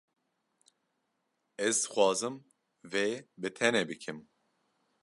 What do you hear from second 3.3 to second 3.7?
bi